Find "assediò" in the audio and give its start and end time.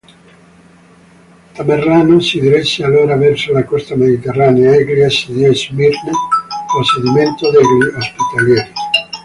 5.03-5.53